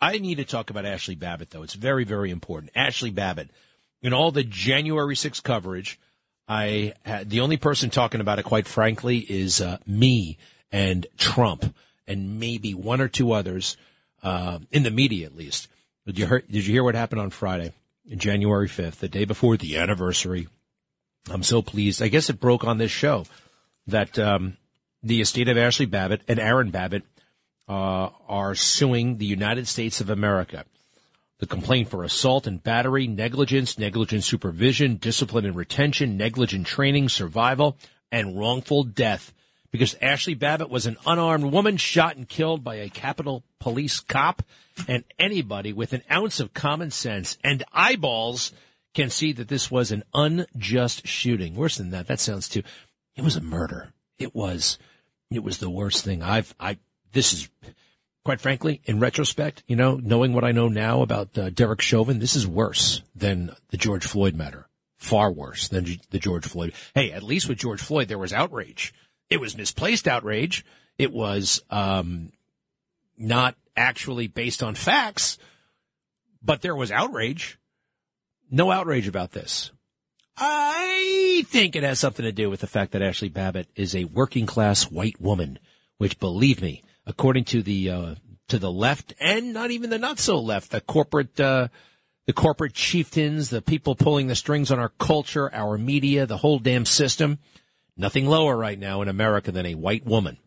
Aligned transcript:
I 0.00 0.18
need 0.18 0.36
to 0.36 0.44
talk 0.44 0.70
about 0.70 0.84
Ashli 0.84 1.18
Babbitt, 1.18 1.50
though. 1.50 1.62
It's 1.62 1.74
very, 1.74 2.04
very 2.04 2.30
important. 2.30 2.72
Ashli 2.74 3.14
Babbitt. 3.14 3.50
In 4.02 4.14
all 4.14 4.32
the 4.32 4.44
January 4.44 5.14
6th 5.14 5.42
coverage, 5.42 6.00
I 6.48 6.94
had, 7.04 7.28
the 7.28 7.40
only 7.40 7.58
person 7.58 7.90
talking 7.90 8.20
about 8.20 8.38
it, 8.38 8.44
quite 8.44 8.66
frankly, 8.66 9.18
is 9.18 9.60
uh, 9.60 9.78
me 9.86 10.38
and 10.72 11.06
Trump, 11.18 11.74
and 12.06 12.40
maybe 12.40 12.74
one 12.74 13.00
or 13.00 13.08
two 13.08 13.32
others 13.32 13.76
uh, 14.22 14.58
in 14.70 14.82
the 14.82 14.90
media, 14.90 15.26
at 15.26 15.36
least. 15.36 15.68
Did 16.06 16.18
you 16.18 16.26
hear? 16.26 16.40
Did 16.40 16.66
you 16.66 16.72
hear 16.72 16.82
what 16.82 16.94
happened 16.94 17.20
on 17.20 17.30
Friday, 17.30 17.72
January 18.08 18.68
5th, 18.68 18.96
the 18.96 19.08
day 19.08 19.24
before 19.24 19.56
the 19.56 19.76
anniversary? 19.76 20.48
I'm 21.30 21.42
so 21.42 21.60
pleased. 21.62 22.02
I 22.02 22.08
guess 22.08 22.30
it 22.30 22.40
broke 22.40 22.64
on 22.64 22.78
this 22.78 22.90
show 22.90 23.26
that 23.86 24.18
um, 24.18 24.56
the 25.02 25.20
estate 25.20 25.48
of 25.48 25.56
Ashli 25.56 25.88
Babbitt 25.88 26.22
and 26.26 26.40
Aaron 26.40 26.70
Babbitt 26.70 27.04
uh, 27.68 28.10
are 28.28 28.54
suing 28.54 29.16
the 29.16 29.26
United 29.26 29.68
States 29.68 30.00
of 30.00 30.10
America. 30.10 30.64
The 31.38 31.46
complaint 31.46 31.88
for 31.88 32.04
assault 32.04 32.46
and 32.46 32.62
battery, 32.62 33.06
negligence, 33.06 33.78
negligent 33.78 34.24
supervision, 34.24 34.96
discipline 34.96 35.46
and 35.46 35.56
retention, 35.56 36.16
negligent 36.16 36.66
training, 36.66 37.08
survival, 37.08 37.78
and 38.12 38.38
wrongful 38.38 38.84
death. 38.84 39.32
Because 39.70 39.94
Ashli 39.96 40.38
Babbitt 40.38 40.68
was 40.68 40.86
an 40.86 40.96
unarmed 41.06 41.52
woman 41.52 41.76
shot 41.76 42.16
and 42.16 42.28
killed 42.28 42.64
by 42.64 42.76
a 42.76 42.88
Capitol 42.88 43.44
Police 43.60 44.00
cop, 44.00 44.42
and 44.88 45.04
anybody 45.18 45.72
with 45.72 45.92
an 45.92 46.02
ounce 46.10 46.40
of 46.40 46.52
common 46.52 46.90
sense 46.90 47.38
and 47.44 47.64
eyeballs 47.72 48.52
can 48.94 49.10
see 49.10 49.32
that 49.32 49.48
this 49.48 49.70
was 49.70 49.92
an 49.92 50.02
unjust 50.12 51.06
shooting. 51.06 51.54
Worse 51.54 51.76
than 51.76 51.90
that, 51.90 52.08
that 52.08 52.20
sounds 52.20 52.48
too. 52.48 52.62
It 53.16 53.22
was 53.22 53.36
a 53.36 53.40
murder. 53.40 53.92
It 54.18 54.34
was. 54.34 54.78
It 55.30 55.44
was 55.44 55.58
the 55.58 55.70
worst 55.70 56.04
thing 56.04 56.22
I've. 56.22 56.54
I 56.58 56.78
this 57.12 57.32
is, 57.32 57.48
quite 58.24 58.40
frankly, 58.40 58.80
in 58.84 59.00
retrospect, 59.00 59.62
you 59.66 59.76
know, 59.76 59.96
knowing 59.96 60.32
what 60.32 60.44
I 60.44 60.52
know 60.52 60.68
now 60.68 61.02
about 61.02 61.36
uh, 61.36 61.50
Derek 61.50 61.80
Chauvin, 61.80 62.18
this 62.18 62.36
is 62.36 62.46
worse 62.46 63.02
than 63.14 63.54
the 63.70 63.76
George 63.76 64.04
Floyd 64.04 64.34
matter. 64.34 64.66
Far 64.96 65.32
worse 65.32 65.68
than 65.68 65.98
the 66.10 66.18
George 66.18 66.46
Floyd. 66.46 66.74
Hey, 66.94 67.10
at 67.10 67.22
least 67.22 67.48
with 67.48 67.58
George 67.58 67.80
Floyd, 67.80 68.08
there 68.08 68.18
was 68.18 68.34
outrage. 68.34 68.92
It 69.30 69.40
was 69.40 69.56
misplaced 69.56 70.06
outrage. 70.06 70.64
It 70.98 71.10
was 71.10 71.62
um, 71.70 72.32
not 73.16 73.54
actually 73.76 74.26
based 74.26 74.62
on 74.62 74.74
facts, 74.74 75.38
but 76.42 76.60
there 76.60 76.76
was 76.76 76.90
outrage. 76.90 77.58
No 78.50 78.70
outrage 78.70 79.08
about 79.08 79.32
this. 79.32 79.70
I 80.36 81.44
think 81.48 81.76
it 81.76 81.82
has 81.82 82.00
something 82.00 82.24
to 82.24 82.32
do 82.32 82.50
with 82.50 82.60
the 82.60 82.66
fact 82.66 82.92
that 82.92 83.02
Ashli 83.02 83.32
Babbitt 83.32 83.68
is 83.76 83.94
a 83.94 84.04
working 84.04 84.46
class 84.46 84.90
white 84.90 85.20
woman, 85.20 85.58
which 85.98 86.18
believe 86.18 86.60
me, 86.62 86.82
according 87.06 87.44
to 87.44 87.62
the 87.62 87.90
uh, 87.90 88.14
to 88.48 88.58
the 88.58 88.70
left 88.70 89.14
and 89.20 89.52
not 89.52 89.70
even 89.70 89.90
the 89.90 89.98
not 89.98 90.18
so 90.18 90.40
left, 90.40 90.70
the 90.70 90.80
corporate 90.80 91.38
uh, 91.38 91.68
the 92.26 92.32
corporate 92.32 92.74
chieftains, 92.74 93.50
the 93.50 93.62
people 93.62 93.94
pulling 93.94 94.26
the 94.26 94.36
strings 94.36 94.70
on 94.70 94.78
our 94.78 94.90
culture, 94.90 95.52
our 95.54 95.78
media, 95.78 96.26
the 96.26 96.36
whole 96.36 96.58
damn 96.58 96.84
system. 96.84 97.38
Nothing 97.96 98.26
lower 98.26 98.56
right 98.56 98.78
now 98.78 99.02
in 99.02 99.08
America 99.08 99.52
than 99.52 99.66
a 99.66 99.74
white 99.74 100.06
woman. 100.06 100.38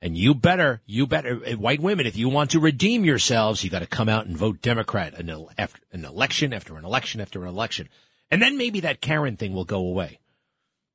And 0.00 0.16
you 0.16 0.34
better, 0.34 0.80
you 0.86 1.06
better, 1.06 1.40
uh, 1.44 1.52
white 1.52 1.80
women, 1.80 2.06
if 2.06 2.16
you 2.16 2.28
want 2.28 2.52
to 2.52 2.60
redeem 2.60 3.04
yourselves, 3.04 3.64
you 3.64 3.70
got 3.70 3.80
to 3.80 3.86
come 3.86 4.08
out 4.08 4.26
and 4.26 4.36
vote 4.36 4.62
Democrat 4.62 5.14
an, 5.14 5.46
after 5.58 5.80
an 5.92 6.04
election 6.04 6.52
after 6.52 6.76
an 6.76 6.84
election 6.84 7.20
after 7.20 7.42
an 7.42 7.48
election. 7.48 7.88
And 8.30 8.40
then 8.40 8.56
maybe 8.56 8.80
that 8.80 9.00
Karen 9.00 9.36
thing 9.36 9.52
will 9.52 9.64
go 9.64 9.80
away. 9.80 10.20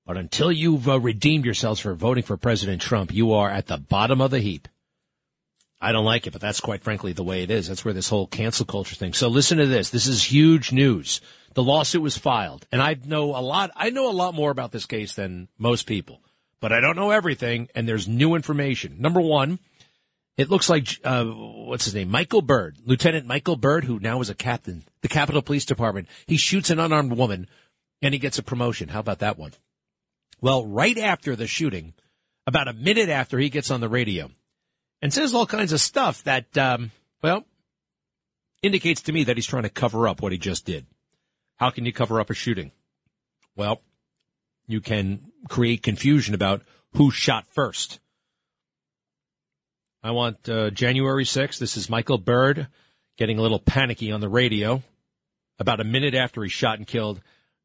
But 0.06 0.18
until 0.18 0.52
you've 0.52 0.88
uh, 0.88 1.00
redeemed 1.00 1.46
yourselves 1.46 1.80
for 1.80 1.94
voting 1.94 2.24
for 2.24 2.38
President 2.38 2.82
Trump, 2.82 3.14
you 3.14 3.34
are 3.34 3.50
at 3.50 3.68
the 3.68 3.78
bottom 3.78 4.22
of 4.22 4.32
the 4.32 4.40
heap. 4.40 4.68
I 5.84 5.92
don't 5.92 6.06
like 6.06 6.28
it, 6.28 6.32
but 6.32 6.42
that's 6.42 6.62
quite 6.62 6.82
frankly 6.82 7.12
the 7.12 7.26
way 7.26 7.44
it 7.44 7.52
is. 7.52 7.68
That's 7.68 7.84
where 7.84 7.94
this 7.94 8.08
whole 8.08 8.26
cancel 8.26 8.66
culture 8.66 8.96
thing. 8.96 9.12
So 9.12 9.28
listen 9.28 9.58
to 9.58 9.66
this. 9.66 9.90
This 9.90 10.08
is 10.08 10.24
huge 10.24 10.72
news. 10.72 11.20
The 11.56 11.64
lawsuit 11.64 12.02
was 12.02 12.18
filed, 12.18 12.66
and 12.72 12.82
I 12.82 12.96
know 13.06 13.36
a 13.36 13.44
lot. 13.44 13.70
I 13.76 13.90
know 13.90 14.10
a 14.10 14.14
lot 14.14 14.34
more 14.34 14.50
about 14.50 14.72
this 14.72 14.86
case 14.86 15.14
than 15.16 15.50
most 15.58 15.86
people, 15.86 16.22
but 16.62 16.72
I 16.72 16.80
don't 16.80 16.96
know 16.96 17.12
everything. 17.12 17.68
And 17.76 17.86
there's 17.86 18.08
new 18.08 18.34
information. 18.34 18.96
Number 19.00 19.20
one, 19.20 19.60
it 20.38 20.50
looks 20.50 20.70
like 20.70 20.88
uh, 21.04 21.26
what's 21.26 21.84
his 21.84 21.94
name, 21.94 22.10
Michael 22.10 22.42
Byrd, 22.42 22.78
Lieutenant 22.86 23.28
Michael 23.28 23.58
Byrd, 23.58 23.84
who 23.84 24.00
now 24.00 24.22
is 24.22 24.30
a 24.30 24.36
captain, 24.36 24.86
the 25.02 25.10
Capitol 25.10 25.42
Police 25.42 25.66
Department. 25.66 26.08
He 26.26 26.38
shoots 26.38 26.70
an 26.70 26.80
unarmed 26.80 27.18
woman, 27.18 27.48
and 28.02 28.14
he 28.14 28.20
gets 28.20 28.40
a 28.40 28.44
promotion. 28.44 28.88
How 28.88 29.02
about 29.02 29.20
that 29.20 29.38
one? 29.38 29.52
Well, 30.40 30.66
right 30.66 30.98
after 30.98 31.36
the 31.36 31.46
shooting, 31.46 31.94
about 32.48 32.70
a 32.70 32.74
minute 32.74 33.10
after 33.10 33.38
he 33.38 33.50
gets 33.50 33.70
on 33.70 33.82
the 33.82 33.90
radio 33.90 34.32
and 35.04 35.14
says 35.14 35.36
all 35.36 35.46
kinds 35.46 35.74
of 35.74 35.82
stuff 35.82 36.24
that, 36.24 36.58
um, 36.58 36.90
well, 37.22 37.44
indicates 38.62 39.02
to 39.02 39.12
me 39.12 39.26
that 39.26 39.36
he's 39.36 39.46
trying 39.46 39.64
to 39.64 39.70
cover 39.70 40.08
up 40.08 40.22
what 40.22 40.32
he 40.32 40.38
just 40.38 40.66
did. 40.66 40.86
How 41.58 41.72
can 41.72 41.86
you 41.86 41.92
cover 41.92 42.22
up 42.22 42.30
a 42.30 42.34
shooting? 42.34 42.72
Well, 43.54 43.82
you 44.66 44.80
can 44.80 45.20
create 45.50 45.84
confusion 45.84 46.34
about 46.34 46.62
who 46.94 47.12
shot 47.12 47.46
first. 47.52 48.00
I 50.02 50.12
want 50.12 50.48
uh, 50.48 50.70
January 50.70 51.26
6th. 51.26 51.60
This 51.60 51.76
is 51.76 51.90
Michael 51.90 52.18
Byrd 52.18 52.68
getting 53.18 53.40
a 53.40 53.42
little 53.42 53.60
panicky 53.60 54.10
on 54.14 54.22
the 54.22 54.30
radio 54.30 54.82
about 55.60 55.82
a 55.82 55.84
minute 55.84 56.16
after 56.16 56.42
he 56.44 56.50
shot 56.50 56.78
and 56.78 56.88
killed 56.88 57.20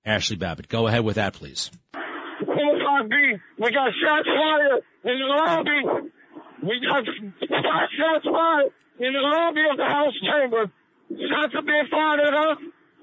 Ashli 0.04 0.36
Babbitt. 0.36 0.68
Go 0.68 0.88
ahead 0.88 1.04
with 1.04 1.14
that, 1.14 1.34
please. 1.34 1.70
We 3.58 3.70
got 3.70 3.92
shots 4.02 4.26
fired 4.26 4.82
in 5.04 5.20
the 5.20 5.26
lobby. 5.26 6.10
We 6.68 6.80
got 6.84 7.04
five 7.06 7.88
shots 7.96 8.24
fired 8.28 8.72
in 9.00 9.12
the 9.14 9.24
lobby 9.24 9.64
of 9.70 9.76
the 9.78 9.88
House 9.88 10.12
chamber. 10.20 10.70
Shots 11.08 11.54
are 11.54 11.62
being 11.62 11.88
fired 11.90 12.20
at 12.20 12.34
us, 12.34 12.58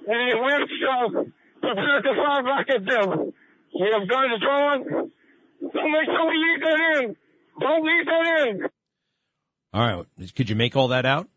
and 0.07 0.29
it 0.29 0.37
went 0.39 0.69
so 0.77 1.31
prepare 1.61 2.01
to 2.01 2.13
fire 2.13 2.43
back 2.43 2.69
at 2.69 2.85
them. 2.85 3.33
We 3.73 3.89
have 3.91 4.07
guns 4.07 4.39
drawn. 4.39 4.83
Don't 5.73 5.91
make 5.91 6.05
sure 6.05 6.29
we 6.29 6.37
leave 6.37 6.61
that 6.61 7.01
in. 7.01 7.15
Don't 7.59 7.83
leave 7.83 8.05
that 8.05 8.47
in. 8.47 8.61
All 9.73 9.81
right. 9.81 10.35
Could 10.35 10.49
you 10.49 10.55
make 10.55 10.75
all 10.75 10.89
that 10.89 11.05
out? 11.05 11.27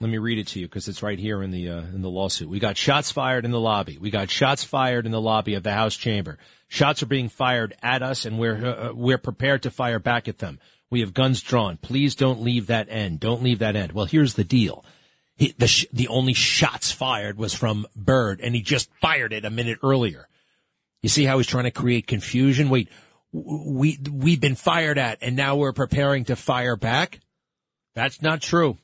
Let 0.00 0.10
me 0.10 0.18
read 0.18 0.38
it 0.38 0.48
to 0.48 0.60
you 0.60 0.66
because 0.66 0.88
it's 0.88 1.02
right 1.02 1.18
here 1.18 1.42
in 1.42 1.52
the 1.52 1.70
uh, 1.70 1.80
in 1.80 2.02
the 2.02 2.10
lawsuit. 2.10 2.50
We 2.50 2.58
got 2.58 2.76
shots 2.76 3.10
fired 3.10 3.46
in 3.46 3.50
the 3.50 3.60
lobby. 3.60 3.96
We 3.98 4.10
got 4.10 4.28
shots 4.28 4.62
fired 4.62 5.06
in 5.06 5.12
the 5.12 5.20
lobby 5.20 5.54
of 5.54 5.62
the 5.62 5.72
House 5.72 5.96
chamber. 5.96 6.36
Shots 6.68 7.02
are 7.02 7.06
being 7.06 7.30
fired 7.30 7.74
at 7.82 8.02
us, 8.02 8.26
and 8.26 8.38
we're 8.38 8.66
uh, 8.66 8.92
we're 8.92 9.16
prepared 9.16 9.62
to 9.62 9.70
fire 9.70 9.98
back 9.98 10.28
at 10.28 10.36
them. 10.36 10.58
We 10.90 11.00
have 11.00 11.14
guns 11.14 11.42
drawn. 11.42 11.78
Please 11.78 12.14
don't 12.14 12.42
leave 12.42 12.68
that 12.68 12.88
end. 12.88 13.20
Don't 13.20 13.42
leave 13.42 13.58
that 13.58 13.76
end. 13.76 13.92
Well, 13.92 14.06
here's 14.06 14.34
the 14.34 14.44
deal. 14.44 14.84
He, 15.36 15.54
the, 15.58 15.66
sh- 15.66 15.86
the 15.92 16.08
only 16.08 16.32
shots 16.32 16.92
fired 16.92 17.36
was 17.36 17.54
from 17.54 17.86
Byrd 17.94 18.40
and 18.40 18.54
he 18.54 18.62
just 18.62 18.88
fired 19.00 19.32
it 19.32 19.44
a 19.44 19.50
minute 19.50 19.78
earlier. 19.82 20.28
You 21.02 21.08
see 21.08 21.24
how 21.24 21.38
he's 21.38 21.46
trying 21.46 21.64
to 21.64 21.70
create 21.70 22.06
confusion? 22.06 22.68
Wait, 22.68 22.88
we, 23.32 23.98
we've 24.10 24.40
been 24.40 24.54
fired 24.54 24.98
at, 24.98 25.18
and 25.20 25.36
now 25.36 25.56
we're 25.56 25.72
preparing 25.72 26.24
to 26.26 26.36
fire 26.36 26.76
back? 26.76 27.20
That's 27.94 28.22
not 28.22 28.40
true. 28.40 28.78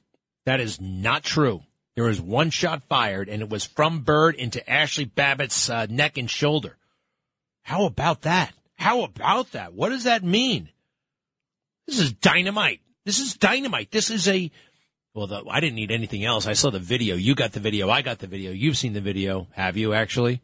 That 0.44 0.60
is 0.60 0.80
not 0.80 1.22
true. 1.22 1.62
There 1.94 2.04
was 2.04 2.21
one 2.21 2.50
shot 2.50 2.82
fired, 2.84 3.28
and 3.28 3.42
it 3.42 3.48
was 3.48 3.65
from 3.65 4.00
Byrd 4.00 4.34
into 4.34 4.60
Ashli 4.60 5.12
Babbitt's 5.12 5.68
uh, 5.68 5.86
neck 5.88 6.16
and 6.16 6.30
shoulder. 6.30 6.77
How 7.62 7.84
about 7.84 8.22
that? 8.22 8.53
How 8.77 9.04
about 9.04 9.53
that? 9.53 9.74
What 9.74 9.91
does 9.91 10.04
that 10.04 10.24
mean? 10.24 10.71
This 11.86 12.00
is 12.00 12.12
dynamite. 12.12 12.80
This 13.04 13.18
is 13.18 13.34
dynamite. 13.34 13.90
This 13.90 14.10
is 14.10 14.28
a, 14.28 14.50
well, 15.14 15.26
the, 15.26 15.44
I 15.48 15.60
didn't 15.60 15.76
need 15.76 15.90
anything 15.90 16.24
else. 16.24 16.46
I 16.46 16.52
saw 16.52 16.70
the 16.70 16.78
video. 16.78 17.16
You 17.16 17.34
got 17.34 17.52
the 17.52 17.60
video. 17.60 17.90
I 17.90 18.02
got 18.02 18.18
the 18.18 18.26
video. 18.26 18.52
You've 18.52 18.76
seen 18.76 18.92
the 18.92 19.00
video. 19.00 19.48
Have 19.52 19.76
you 19.76 19.92
actually? 19.92 20.40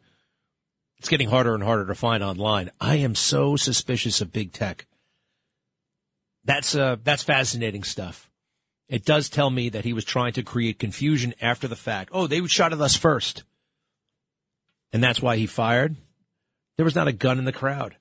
It's 0.97 1.09
getting 1.09 1.29
harder 1.29 1.55
and 1.55 1.63
harder 1.63 1.85
to 1.85 1.95
find 1.95 2.23
online. 2.23 2.71
I 2.79 2.97
am 2.97 3.15
so 3.15 3.55
suspicious 3.55 4.19
of 4.19 4.33
big 4.33 4.51
tech. 4.51 4.85
That's, 6.43 6.75
uh, 6.75 6.97
that's 7.03 7.23
fascinating 7.23 7.83
stuff. 7.83 8.29
It 8.89 9.05
does 9.05 9.29
tell 9.29 9.49
me 9.49 9.69
that 9.69 9.85
he 9.85 9.93
was 9.93 10.03
trying 10.03 10.33
to 10.33 10.43
create 10.43 10.79
confusion 10.79 11.33
after 11.41 11.67
the 11.67 11.75
fact. 11.75 12.09
Oh, 12.11 12.27
they 12.27 12.45
shot 12.47 12.73
at 12.73 12.81
us 12.81 12.97
first. 12.97 13.43
And 14.91 15.03
that's 15.03 15.21
why 15.21 15.37
he 15.37 15.45
fired. 15.45 15.95
There 16.75 16.85
was 16.85 16.95
not 16.95 17.07
a 17.07 17.13
gun 17.13 17.37
in 17.37 17.45
the 17.45 17.51
crowd. 17.51 17.95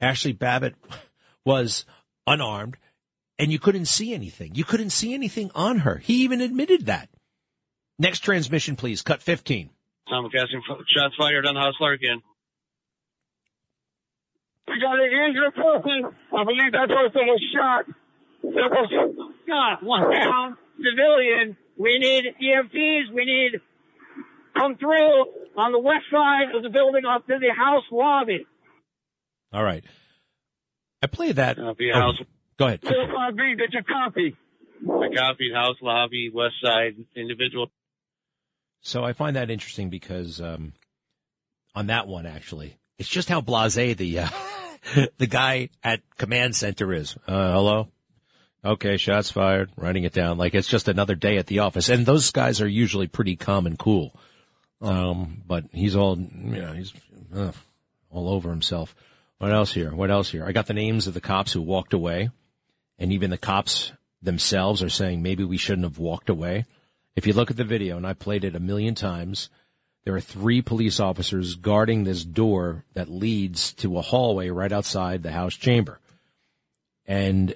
Ashli 0.00 0.38
Babbitt 0.38 0.76
was 1.44 1.84
unarmed, 2.30 2.76
and 3.38 3.50
you 3.50 3.58
couldn't 3.58 3.86
see 3.86 4.14
anything. 4.14 4.54
You 4.54 4.64
couldn't 4.64 4.90
see 4.90 5.14
anything 5.14 5.50
on 5.54 5.78
her. 5.80 5.96
He 5.96 6.22
even 6.22 6.40
admitted 6.40 6.86
that. 6.86 7.08
Next 7.98 8.20
transmission, 8.20 8.76
please. 8.76 9.02
Cut 9.02 9.22
15. 9.22 9.70
Tom 10.08 10.24
McCaskey, 10.24 10.60
shots 10.96 11.14
fired 11.18 11.46
on 11.46 11.54
the 11.54 11.60
house 11.60 11.74
Larkin. 11.80 12.22
We 14.68 14.80
got 14.80 14.98
an 14.98 15.10
injured 15.28 15.54
person. 15.54 16.16
I 16.32 16.44
believe 16.44 16.72
that 16.72 16.88
person 16.88 17.26
was 17.26 17.42
shot. 17.52 17.84
There 18.42 18.68
was 18.70 19.28
God, 19.46 19.86
one 19.86 20.10
down 20.10 20.56
civilian. 20.78 21.56
We 21.76 21.98
need 21.98 22.24
EMTs. 22.40 23.12
We 23.12 23.24
need 23.24 23.60
come 24.56 24.76
through 24.76 25.26
on 25.56 25.72
the 25.72 25.78
west 25.78 26.04
side 26.10 26.54
of 26.54 26.62
the 26.62 26.70
building 26.70 27.04
up 27.04 27.26
to 27.26 27.38
the 27.38 27.52
house 27.54 27.84
lobby. 27.90 28.46
All 29.52 29.64
right. 29.64 29.84
I 31.02 31.06
play 31.06 31.32
that. 31.32 31.56
Copy, 31.56 31.90
Oh, 31.94 31.98
house. 32.00 32.16
go 32.58 32.66
ahead. 32.66 32.80
405B, 32.82 33.58
did 33.58 33.72
you 33.72 33.82
copy? 33.82 34.36
I 34.88 35.08
copied 35.14 35.52
house 35.54 35.76
lobby, 35.82 36.30
west 36.32 36.54
side, 36.62 36.96
individual. 37.16 37.70
So 38.82 39.04
I 39.04 39.12
find 39.12 39.36
that 39.36 39.50
interesting 39.50 39.90
because 39.90 40.40
um, 40.40 40.72
on 41.74 41.88
that 41.88 42.06
one, 42.06 42.26
actually, 42.26 42.76
it's 42.98 43.08
just 43.08 43.28
how 43.28 43.40
blasé 43.42 43.96
the 43.96 44.20
uh, 44.20 44.28
the 45.18 45.26
guy 45.26 45.68
at 45.84 46.00
command 46.16 46.56
center 46.56 46.92
is. 46.94 47.16
Uh, 47.26 47.52
hello. 47.52 47.88
Okay, 48.64 48.96
shots 48.96 49.30
fired. 49.30 49.70
Writing 49.76 50.04
it 50.04 50.12
down 50.12 50.36
like 50.38 50.54
it's 50.54 50.68
just 50.68 50.88
another 50.88 51.14
day 51.14 51.36
at 51.38 51.46
the 51.46 51.58
office, 51.60 51.88
and 51.90 52.04
those 52.06 52.30
guys 52.30 52.60
are 52.62 52.68
usually 52.68 53.06
pretty 53.06 53.36
calm 53.36 53.66
and 53.66 53.78
cool. 53.78 54.14
Um, 54.82 55.42
but 55.46 55.64
he's 55.72 55.94
all, 55.96 56.18
you 56.18 56.62
know, 56.62 56.72
he's 56.72 56.92
uh, 57.34 57.52
all 58.10 58.30
over 58.30 58.48
himself. 58.48 58.94
What 59.40 59.52
else 59.52 59.72
here? 59.72 59.90
What 59.94 60.10
else 60.10 60.30
here? 60.30 60.44
I 60.44 60.52
got 60.52 60.66
the 60.66 60.74
names 60.74 61.06
of 61.06 61.14
the 61.14 61.20
cops 61.22 61.54
who 61.54 61.62
walked 61.62 61.94
away, 61.94 62.28
and 62.98 63.10
even 63.10 63.30
the 63.30 63.38
cops 63.38 63.90
themselves 64.20 64.82
are 64.82 64.90
saying 64.90 65.22
maybe 65.22 65.44
we 65.44 65.56
shouldn't 65.56 65.86
have 65.86 65.98
walked 65.98 66.28
away. 66.28 66.66
If 67.16 67.26
you 67.26 67.32
look 67.32 67.50
at 67.50 67.56
the 67.56 67.64
video, 67.64 67.96
and 67.96 68.06
I 68.06 68.12
played 68.12 68.44
it 68.44 68.54
a 68.54 68.60
million 68.60 68.94
times, 68.94 69.48
there 70.04 70.14
are 70.14 70.20
three 70.20 70.60
police 70.60 71.00
officers 71.00 71.54
guarding 71.54 72.04
this 72.04 72.22
door 72.22 72.84
that 72.92 73.10
leads 73.10 73.72
to 73.74 73.96
a 73.96 74.02
hallway 74.02 74.50
right 74.50 74.70
outside 74.70 75.22
the 75.22 75.32
House 75.32 75.54
chamber. 75.54 76.00
And 77.06 77.54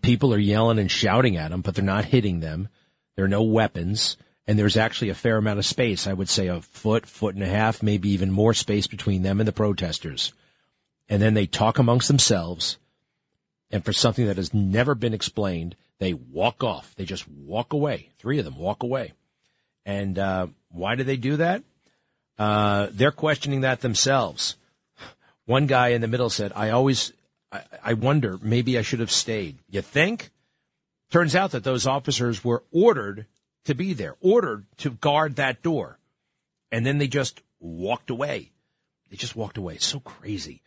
people 0.00 0.32
are 0.32 0.38
yelling 0.38 0.78
and 0.78 0.90
shouting 0.90 1.36
at 1.36 1.50
them, 1.50 1.60
but 1.60 1.74
they're 1.74 1.84
not 1.84 2.06
hitting 2.06 2.40
them. 2.40 2.70
There 3.16 3.26
are 3.26 3.28
no 3.28 3.42
weapons. 3.42 4.16
And 4.46 4.58
there's 4.58 4.78
actually 4.78 5.10
a 5.10 5.14
fair 5.14 5.36
amount 5.36 5.58
of 5.58 5.66
space. 5.66 6.06
I 6.06 6.14
would 6.14 6.30
say 6.30 6.46
a 6.46 6.62
foot, 6.62 7.04
foot 7.04 7.34
and 7.34 7.44
a 7.44 7.48
half, 7.48 7.82
maybe 7.82 8.08
even 8.12 8.30
more 8.30 8.54
space 8.54 8.86
between 8.86 9.20
them 9.20 9.38
and 9.38 9.46
the 9.46 9.52
protesters. 9.52 10.32
And 11.08 11.20
then 11.20 11.34
they 11.34 11.46
talk 11.46 11.78
amongst 11.78 12.08
themselves. 12.08 12.78
And 13.70 13.84
for 13.84 13.92
something 13.92 14.26
that 14.26 14.36
has 14.36 14.54
never 14.54 14.94
been 14.94 15.14
explained, 15.14 15.76
they 15.98 16.14
walk 16.14 16.62
off. 16.64 16.94
They 16.96 17.04
just 17.04 17.28
walk 17.28 17.72
away. 17.72 18.10
Three 18.18 18.38
of 18.38 18.44
them 18.44 18.58
walk 18.58 18.82
away. 18.82 19.12
And 19.84 20.18
uh, 20.18 20.46
why 20.70 20.94
do 20.94 21.04
they 21.04 21.16
do 21.16 21.36
that? 21.36 21.62
Uh, 22.38 22.88
they're 22.90 23.12
questioning 23.12 23.60
that 23.60 23.80
themselves. 23.80 24.56
One 25.46 25.66
guy 25.66 25.88
in 25.88 26.00
the 26.00 26.08
middle 26.08 26.30
said, 26.30 26.52
"I 26.56 26.70
always, 26.70 27.12
I, 27.52 27.62
I 27.82 27.94
wonder, 27.94 28.38
maybe 28.42 28.78
I 28.78 28.82
should 28.82 29.00
have 29.00 29.10
stayed." 29.10 29.58
You 29.70 29.82
think? 29.82 30.30
Turns 31.10 31.36
out 31.36 31.52
that 31.52 31.64
those 31.64 31.86
officers 31.86 32.42
were 32.42 32.64
ordered 32.72 33.26
to 33.66 33.74
be 33.74 33.92
there, 33.92 34.16
ordered 34.20 34.64
to 34.78 34.90
guard 34.90 35.36
that 35.36 35.62
door, 35.62 35.98
and 36.72 36.84
then 36.84 36.98
they 36.98 37.06
just 37.06 37.40
walked 37.60 38.10
away. 38.10 38.50
They 39.10 39.16
just 39.16 39.36
walked 39.36 39.58
away. 39.58 39.74
It's 39.74 39.86
so 39.86 40.00
crazy. 40.00 40.62